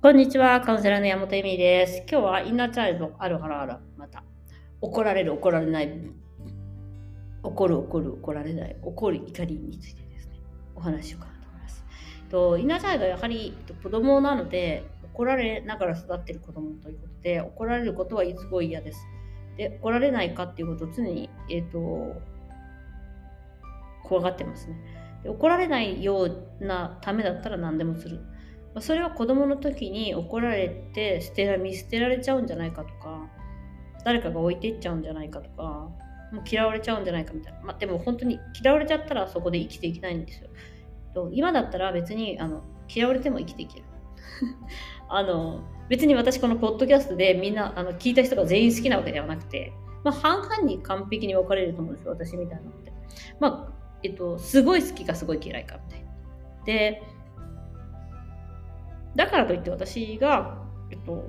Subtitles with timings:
[0.00, 2.02] こんにちは、カウンセラーの山本恵美です。
[2.10, 4.24] 今日はインナーチャイルドあるあるある、また。
[4.80, 5.92] 怒られる、怒られない、
[7.42, 10.40] 怒る、怒る、怒られない、怒る、怒りについてですね、
[10.74, 11.84] お話しようかなと思います。
[12.30, 14.84] とインナーチャイルドはやはり子供なので、
[15.14, 19.06] 怒られながら育っている子供ということで、怒られることはすごい嫌です。
[19.56, 22.20] で、怒られないかっていうことを常に、えっ、ー、と、
[24.04, 25.07] 怖がってますね。
[25.28, 26.22] 怒られないよ
[26.60, 28.20] うなためだったら何でもする。
[28.80, 33.28] それは子供の時に怒られて捨てら見捨てられちゃうんじゃないかとか
[34.04, 35.62] 誰かが置いていっちゃうんじゃないかとか
[36.32, 40.48] もう嫌われちゃうんじゃないかみたいな、まあ、でも本当に嫌われちゃったらそこで生きていけないんですよ。
[41.32, 43.84] 今だったら別にあの嫌われても生きていける。
[45.08, 49.72] あの別に私このポッドキャストでみんなあの聞いた人が全員好きなわけではなくて、
[50.04, 52.92] まあ、半々に完璧に分かれると思うんですよ私みたいなのって。
[53.40, 56.08] まあえっとすごい好きかすごい嫌いかみたいな
[56.64, 57.02] で
[59.18, 60.58] だからといって私が、
[60.90, 61.28] えっと、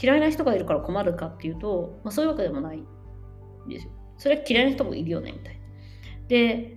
[0.00, 3.92] 嫌いな人がいるから困るかっていうと、まあ、そういうわけでもないんですよ。
[4.18, 5.60] それは嫌いな人もいるよね、みたいな。
[6.28, 6.76] で、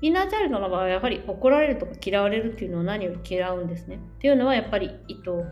[0.00, 3.96] インナーチャイルドの場合はやはり怒られるとか嫌われるっていうのは何を嫌うんですね。
[3.96, 5.44] っていうのはやっぱり、えっと、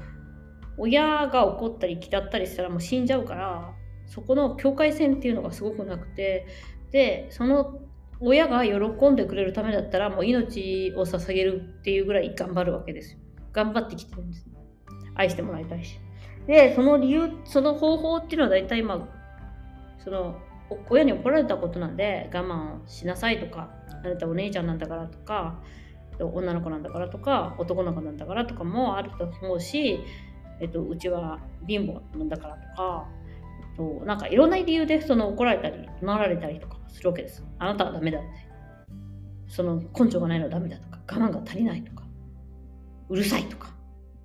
[0.78, 3.74] 親が怒ったり嫌ったりしたらもう死んじゃうから
[4.06, 6.46] そこの境界線っていうのがすごくなくて
[6.92, 7.80] でその
[8.20, 13.18] 親が喜んでくれるためだったらもう命を捧げるっていうぐらい頑張るわけですよ。
[13.52, 14.46] 頑張ってきてるんです、
[15.14, 15.98] 愛してもらいたいし。
[16.46, 20.36] で、その理由、その方法っていうのは大体まあ、その、
[20.90, 23.70] 親に怒られたことなんで我慢しなさいとか、
[24.04, 25.60] あなたお姉ちゃんなんだからとか、
[26.20, 30.00] 女の子なんだからとか、男の子なんだからとかもあると思うし、
[30.60, 33.08] えっと、うちは貧乏なんだからとか、
[33.78, 37.44] と、なんかいろんな理由でその怒られたり、怒鳴られたりとかするわけです。
[37.58, 38.28] あなたはダメだって。
[39.46, 42.04] その根性がないのはダメだとか、我慢が足りないとか。
[43.08, 43.74] うるさいとか、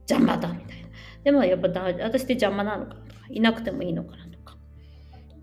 [0.10, 0.90] 邪魔だみたいな。
[1.24, 4.58] でもやっぱ私って邪魔なのかとか、いなくてもいいのかなとか、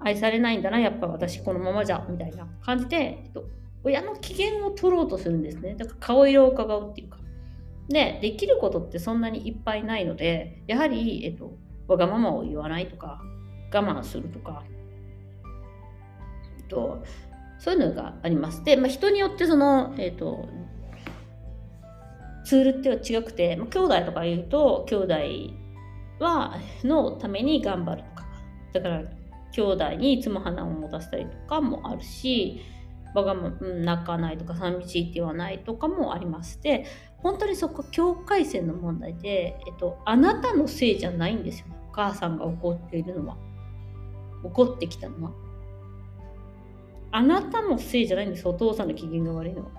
[0.00, 3.44] 愛されないんだな、やっぱ私このままじゃ、みたいな感じで、えっと、
[3.82, 5.74] 親の機嫌を取ろうとするんですね。
[5.76, 7.18] だから顔色を伺うっていうか。
[7.88, 11.56] で、できることってそんなにいっぱいないので、やはり、えっと、
[11.88, 13.22] わがままを言わないとか、
[13.72, 14.62] 我慢するとか、
[16.58, 17.02] えっと、
[17.58, 18.64] そういうのがあります。
[18.64, 20.48] で、まあ、人によってその、えっと、
[22.44, 25.14] ツールっては違くて、まあ、兄弟とか言うと兄弟
[26.18, 28.28] はのために頑張るとか。
[28.72, 29.02] だから
[29.52, 32.60] 兄弟にいつも花を持たせたりとかもあるし
[33.14, 36.86] 我がま泣かないとか寂しいって言わないとかもありまして
[37.18, 43.36] 本当にそこ境界線の問題で、えっと、あなたのせいじゃないんですよお母さんが怒っているのは。
[44.42, 45.32] 怒ってきたのは
[47.12, 49.70] あなたのせいじゃないんですお父さんの機嫌が悪いのは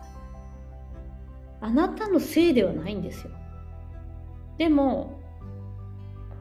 [1.62, 3.32] あなたのせいではないんですよ。
[4.58, 5.20] でも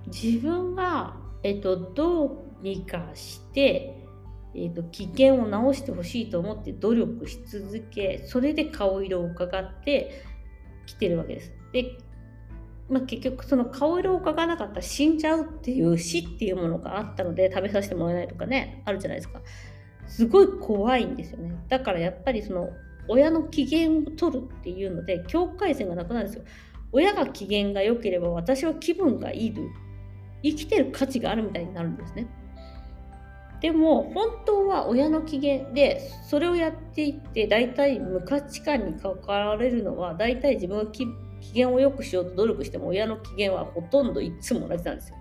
[0.06, 4.06] 自分が、えっと、どうにかして、
[4.54, 10.24] えっと、危険を直してほしいと思って努力し続けそれで顔色を伺って
[10.86, 11.52] きてるわけです。
[11.72, 11.98] で、
[12.90, 19.40] まあ、結局その顔色を伺わなかったら死んじゃうっていう死っていうものがあったので食べさせてもらえないとかねあるじゃないですか。
[20.06, 21.52] すごい怖いんですよね。
[21.68, 22.70] だからやっぱりその
[23.08, 26.44] 親の機嫌を取るっていうので境界線がなくなるんですよ。
[26.92, 29.54] 親が機嫌が良ければ私は気分がいい
[30.42, 32.26] 生きてる価値があるみたいになるんですね。
[33.60, 45.16] でも本当は親の機嫌でそれをやっていって大体無価値観に関われるのは大体自分が気分機嫌を良くしようと努力しても親の機嫌はほとんどいつも同じなんですよ。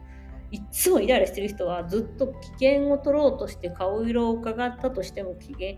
[0.52, 5.78] いつもイライラしてる人はずっと機嫌を取ろうとして顔色を伺ったとしても機嫌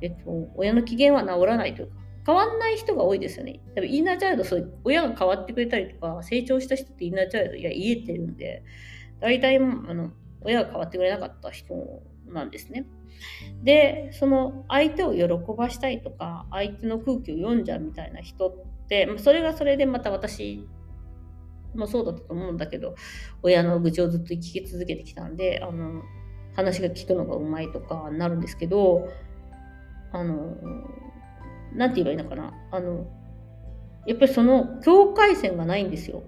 [0.00, 1.96] えっと、親の機嫌は治らないというか、
[2.26, 3.60] 変わんない人が多いですよね。
[3.74, 8.62] 多分インナーチャイルド、そう親が変わってくれたりとか、成長した人ってインナーチャイルド、いや、言えてるんで、
[9.20, 11.74] 大体、あの、親が変わってくれなかった人
[12.32, 12.86] なんですね。
[13.62, 15.26] で、その相手を喜
[15.56, 20.66] ばしたいとか、相手の空気を読んじゃうみたいな人って、それがそれでまた私
[21.74, 22.94] もそうだったと思うんだけど、
[23.42, 26.02] 親の愚痴をずっと聞き続けてきたんで、あの、
[26.54, 29.08] 話が聞くのがうまいとかなるんですけど、
[30.12, 30.56] あの、
[31.72, 32.52] なんて言えばいいのかな。
[32.72, 33.06] あの、
[34.06, 36.22] やっぱりその境界線がないんですよ。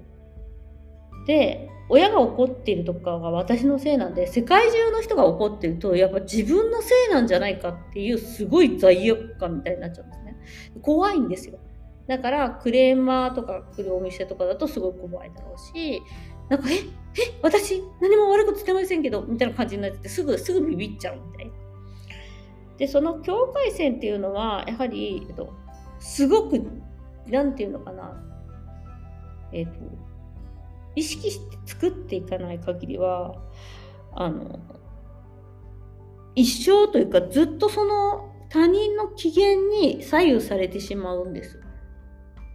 [1.27, 10.37] で、親が怒っているとかが私のせいなんで、世界中の人が怒ってると、やっぱ自分のせいなんじゃないかっていうすごい罪悪感みたいになっちゃうんですね。
[10.81, 11.59] 怖いんですよ。
[12.07, 16.03] だからクレーマーとか来るお店とかだとすごく怖いだろうし、
[16.49, 16.81] なんか、え、え、
[17.43, 17.83] 私？
[18.01, 21.53] 何も悪いことしてませんけど、みたいな感じになってて、すぐ、すぐビビっちゃうみたいな。
[22.79, 25.53] でその境界線っていうのはやはり、えっと、
[26.01, 26.61] すごく
[27.29, 28.21] なんていうのかな、
[29.53, 29.73] えっ、と、
[30.95, 33.35] 意識して作っていかない限りは、
[34.15, 34.61] あの、
[36.35, 41.61] 一生というかずっとその他人の機嫌に左右されてしまうんです。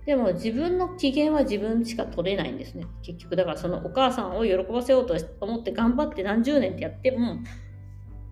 [0.06, 2.86] でも自分の機嫌は自分しか取れないんですね。
[3.02, 7.40] 結局だからそのお母さんを喜ばせようと思って頑張って何十年ってやっても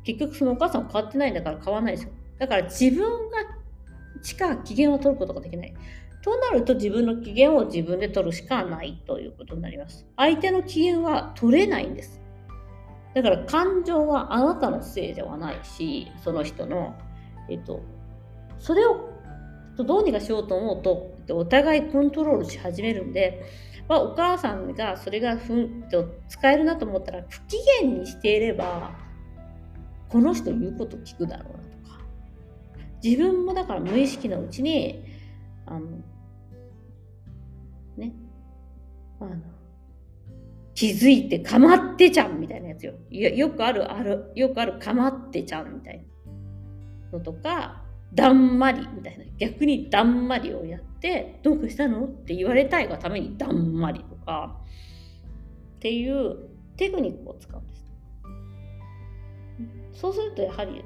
[0.04, 2.12] 結局そのお母さんは変わってないんだから変わらないですよ。
[2.40, 3.38] だから自分が
[4.22, 5.74] しか機嫌を取ることができない。
[6.26, 10.08] となると自分の機嫌を自分で取るしかないということになります。
[10.18, 12.20] 相手の機嫌は取れないんです。
[13.14, 16.96] だから感情はあなたのせいではないし、その人の、
[17.48, 17.84] えっと、
[18.58, 19.08] それを
[19.78, 23.44] どうにかしようと思うと、お互いコントロールし始めるんで、
[23.88, 28.96] まあ、お母さんがそれがふんと使えるなと思ったら不機嫌にしていれば
[30.10, 32.04] この人言うこと聞くだろうなとか
[33.04, 35.04] 自分もだから無意識のうちに
[35.68, 35.88] あの
[39.20, 39.36] あの
[40.74, 42.94] 気づいてかまってちゃんみたいなやつよ。
[43.10, 46.06] よくあるあるよくあるかまってちゃんみたい
[47.12, 47.82] なのとか
[48.14, 49.26] だんまりみたいな。
[49.38, 54.58] 逆にだんまりをやってどうしたのって言われたいがためにだんまりとか
[55.78, 56.36] っていう
[56.78, 57.94] テクニックを使うんです。
[59.94, 60.84] そうするとやはり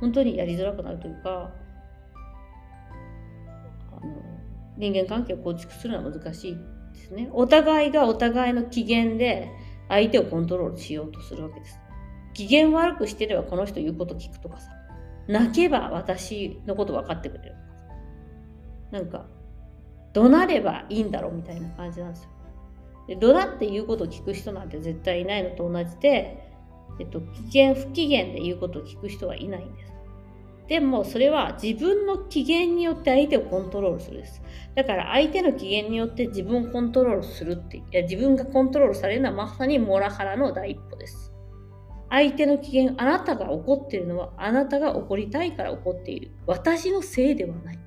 [0.00, 1.50] 本当にやりづらくなるというか
[3.92, 4.22] あの
[4.76, 6.58] 人間関係を構築するのは難しい。
[7.10, 9.50] ですねお互いがお互いの機嫌で
[9.88, 11.78] 相手をコントロールしようとするわけです
[12.34, 14.70] 機嫌悪くしてればこの人言うこと聞くとかさ
[15.30, 17.54] 泣けば私のこと分かってくれる。
[18.90, 19.26] なんか、
[20.12, 22.30] 怒鳴ればいいんだろうみたいな感じなんですよ。
[23.06, 26.52] で怒鳴って言うことを聞く人なんて絶対いないのと同じで、
[26.98, 29.92] えっと、危険、不機嫌で言うことを聞く人はいないんです。
[30.70, 34.40] でもそれは自分の機嫌によって相手をコントロールするです。
[34.76, 41.32] だから相手の機嫌によって自分をコントロールするって、いや自分がコントロールされるのはまさにモラハラの第一歩です。
[42.08, 46.30] 相手の機嫌、あなたが怒ってるのはあなたが怒りたいから怒っている。
[46.46, 47.78] 私のせいではない。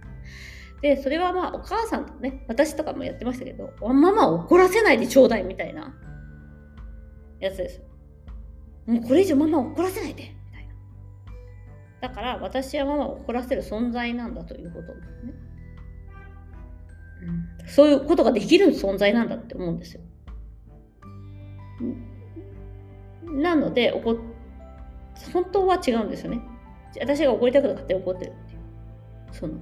[0.81, 5.95] で、それはまあお母さんとね、私とかもやってましたけど、ママ怒らせないでちょうだいみたいな
[7.39, 7.81] やつです。
[8.85, 10.35] もうこれ以上ママ怒らせないで。
[12.03, 15.33] だから私はママを怒らせる存在なんだということですね。
[17.65, 20.01] そういうことができる存在なんだって思うんですよ。
[23.23, 24.17] なので怒
[25.31, 26.41] 本当は違うんですよね。
[26.99, 28.59] 私が怒りたくて勝手に怒ってるっていう。
[29.31, 29.53] その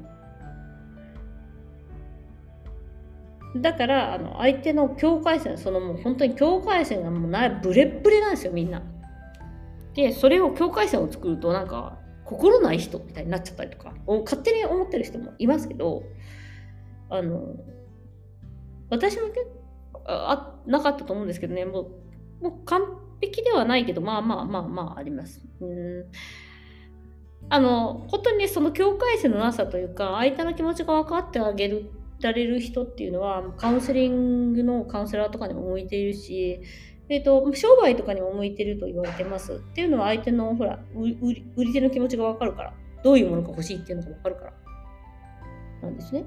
[3.58, 8.82] だからあの相手の境界線そのもう本当に境界線がもうなブレッブレなんですよみんな。
[9.94, 12.01] でそれを境界線を作るとなんか
[12.32, 16.04] 心ない人みたいになっちゃったりとか勝手に思ってる人もいますけど
[17.10, 17.56] あの
[18.90, 19.46] 私も結
[19.94, 22.02] 構あなかったと思うんですけどねもう
[22.42, 22.82] もう完
[23.22, 25.42] 璧ではないけど、まあまあまあまああります。
[25.62, 26.06] うん
[27.50, 31.92] あの、本当にその境界線のなさというか、相手の気持ちが分かってあげる
[32.22, 36.62] られる人っていうのは、カウンセリングのカウンセラーとかにも向いているし、
[37.12, 39.56] えっ、ー、と、商売とかにも向いてると言われてます。
[39.56, 42.74] っていうのは相手の、ほら、売り売り手の気持ちが分かるから、
[43.04, 44.54] どういうものが欲しいっていうのが分かるから、
[45.84, 46.24] なんですね。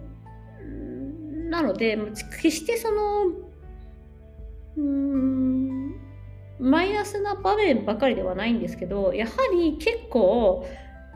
[1.49, 1.97] なので、
[2.43, 3.27] 決してその、
[4.77, 5.95] うーん、
[6.59, 10.67] マイナスな場面ばかりではないんですけどやはり結構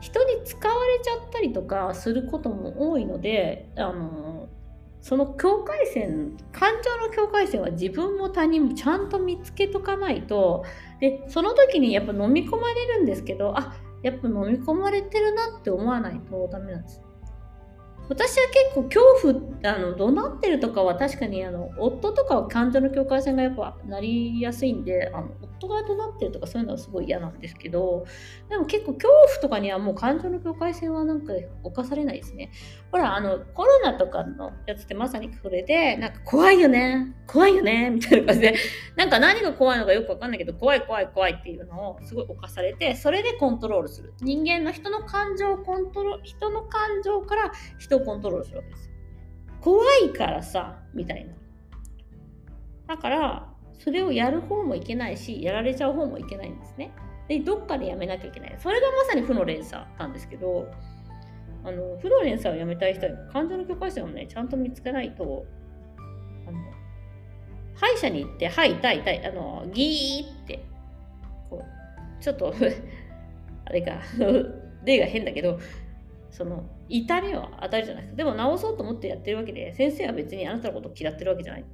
[0.01, 4.38] 人に使われちゃったりとかすることも多いのであの
[5.01, 10.65] その境界線感情の境界線は自分も他人もちゃんと見つけとかないと
[11.01, 17.03] でその時にやっぱ飲み込まれるんですけどあやっぱ飲み込まれてるなって思わないとダメなんです。
[18.09, 19.03] 私は結構恐
[19.61, 28.07] 怖あの怒鳴ってるとかは確かにあの夫とかは感情の境界線がやっぱなりやすいんであの夫が怒鳴ってるとかそういうのはすごい嫌なんですけど
[28.49, 32.51] でも結構恐怖とかにはもう感情の境界線はなんか侵されないですね。
[32.91, 37.15] ほらあのコロナとかのやつってまさにそれでなんか怖いよね。
[37.29, 38.55] 怖いよね みたいな感じで
[38.97, 48.99] なんか何が怖いのかよくわかんないけど怖い怖い怖いっていうのをすごい犯されてそれでコントロールする人間の人の感情をコントロール人の感情から人をコントロールするわけですよ。
[49.61, 51.35] 怖いからさ、みたいな。
[52.87, 56.93] だから、それをやる方もいけないし、やられちゃう方もいけないんですね。
[57.29, 58.57] で、どっかでやめなきゃいけない。
[58.59, 60.69] それがまさに負の連鎖なんですけど、
[61.65, 65.45] あの負の連鎖をやめたい人は感情の境界線をね、ちゃんと見つけないと、
[67.81, 70.65] 歯医者に行って、歯痛い痛い、あの、ギーって、
[71.49, 72.53] こう、ちょっと
[73.65, 74.01] あれか、
[74.85, 75.59] 例が変だけど、
[76.31, 78.17] その痛みを与えるじゃないですか。
[78.17, 81.65] でも治そうと思ってやってるわけで先生は別にあなたのことを嫌ってるわけじゃない。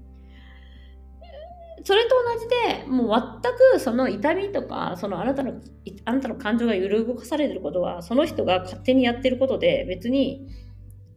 [1.82, 5.60] それと同じでもう全くその痛みとかそのあなたの
[6.04, 10.48] あなたの感情が揺る動かされてることはその人が勝手にやってることで別に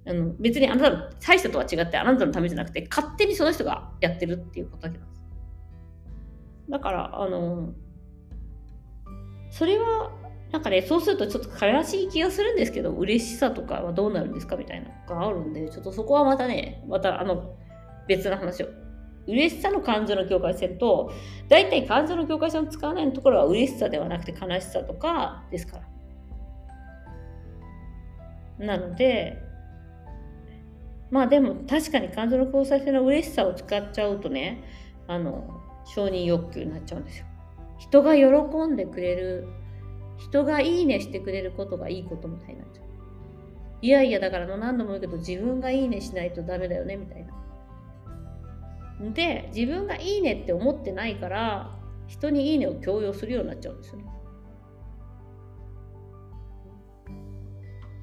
[0.08, 5.22] あの別にあなたの大したとは違ってあなたのためじゃなくて勝手にその人がやってるっていうことだけなんです
[6.70, 7.74] だからあの
[9.52, 10.12] それは
[10.52, 17.56] なんかね、そうするとちょっと悲しい気がするんですけど、嬉しさとかはどうなるんですかみたいなのがあるんで、ちょっとそこはまたね、またあの、
[18.08, 18.68] 別の話を。
[19.28, 21.12] 嬉しさの感情の境界線と、
[21.50, 25.80] 大体感情の境界線を使わないところは嬉しさではなくて悲しさとかですか
[28.60, 28.66] ら。
[28.66, 29.44] なので、
[31.10, 34.64] まあでも確かに感情の境界線の嬉しさを使っちゃうとね、
[35.08, 37.26] あの、承認欲求になっちゃうんですよ。
[37.78, 38.26] 人が喜
[38.68, 39.48] んでくれる
[40.18, 42.86] 人がいいねしてくれることがいいことみたいになっちゃう。
[43.82, 47.34] いやいや、だから何度も言うけど、自分がいいねしないとダメだよね、みたいな。
[49.14, 54.06] で、自分がいいねって思ってないから、人にいいねを強要するようになっちゃうんですよね。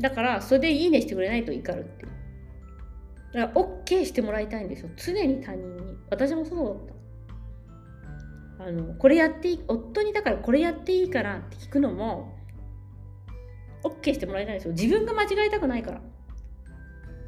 [0.01, 2.14] だから、それでいいねしてくれないと怒るっていう。
[3.35, 4.91] だから、OK してもらいたいんですよ。
[4.97, 5.97] 常に他人に。
[6.11, 6.95] 私もそうだった。
[8.67, 12.35] あのこれやっていい夫にだからこれやっていいからって聞くのも
[13.83, 16.01] OK してもらいたいんですよ自分が間違えたくないから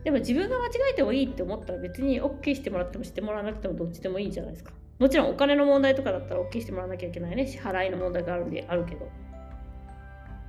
[0.05, 9.09] でも自分が間違えてもいいって思ったら別に OK してもらってもしてもらわなくてもどっちでもいいじゃないですかもちろんお金の問題とかだったら OK してもらわなきゃいけないね支払いの問題があるんであるけど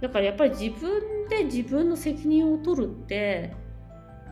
[0.01, 3.53] だからやっぱり自分で自分の責任を取るって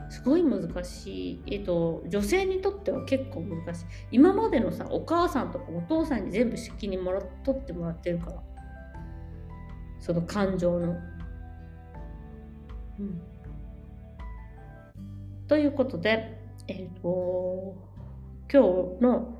[0.10, 3.86] すごい難しい、えっと、女性にとっては結構難しい。
[4.12, 8.44] 今までのさお母さんとかお父さんに全部責任もら取ってもらってるから。
[10.00, 10.96] その感情の。
[13.00, 13.22] うん、
[15.48, 17.76] ということで、えっ、と
[18.54, 18.62] 今
[18.98, 19.40] 日の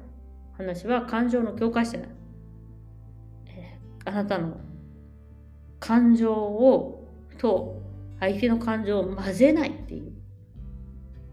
[0.58, 2.10] 話は感情の境界線、
[3.46, 4.58] えー、あなたの
[5.80, 7.08] 感情を
[7.38, 7.82] と
[8.20, 10.15] 相手の感情を混ぜないっていう。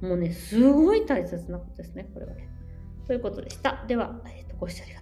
[0.02, 2.48] もうね、すごい大切なことですね、これはね。
[3.06, 3.84] ということでした。
[3.86, 5.01] では、えーと、ご視聴ありがと